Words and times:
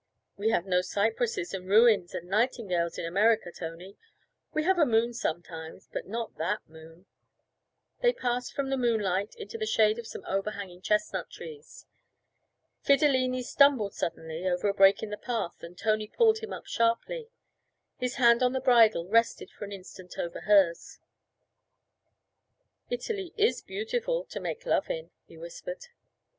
'We 0.35 0.49
have 0.49 0.65
no 0.65 0.81
cypresses 0.81 1.53
and 1.53 1.69
ruins 1.69 2.15
and 2.15 2.27
nightingales 2.27 2.97
in 2.97 3.05
America, 3.05 3.51
Tony. 3.51 3.97
We 4.51 4.63
have 4.63 4.79
a 4.79 4.85
moon 4.87 5.13
sometimes, 5.13 5.87
but 5.93 6.07
not 6.07 6.39
that 6.39 6.67
moon.' 6.67 7.05
They 8.01 8.11
passed 8.11 8.53
from 8.53 8.71
the 8.71 8.77
moonlight 8.77 9.35
into 9.35 9.59
the 9.59 9.67
shade 9.67 9.99
of 9.99 10.07
some 10.07 10.25
overhanging 10.25 10.81
chestnut 10.81 11.29
trees. 11.29 11.85
Fidilini 12.83 13.43
stumbled 13.43 13.93
suddenly 13.93 14.47
over 14.47 14.67
a 14.67 14.73
break 14.73 15.03
in 15.03 15.11
the 15.11 15.17
path 15.19 15.61
and 15.61 15.77
Tony 15.77 16.07
pulled 16.07 16.39
him 16.39 16.51
up 16.51 16.65
sharply. 16.65 17.29
His 17.99 18.15
hand 18.15 18.41
on 18.41 18.53
the 18.53 18.59
bridle 18.59 19.05
rested 19.07 19.51
for 19.51 19.65
an 19.65 19.71
instant 19.71 20.17
over 20.17 20.39
hers. 20.41 20.97
'Italy 22.89 23.35
is 23.37 23.61
beautiful 23.61 24.25
to 24.31 24.39
make 24.39 24.65
love 24.65 24.89
in,' 24.89 25.11
he 25.27 25.37
whispered. 25.37 25.89